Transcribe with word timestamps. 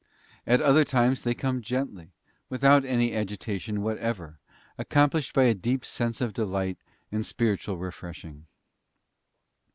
At 0.47 0.61
other 0.61 0.83
times 0.83 1.21
they 1.21 1.35
come 1.35 1.61
gently, 1.61 2.09
without 2.49 2.83
any 2.85 3.13
agitation 3.13 3.83
what 3.83 3.99
ever, 3.99 4.39
accompanied 4.75 5.31
by 5.31 5.43
a 5.43 5.53
deep 5.53 5.85
sense 5.85 6.21
of 6.21 6.33
delight 6.33 6.79
and 7.11 7.23
spiritual 7.23 7.77
refreshing. 7.77 8.47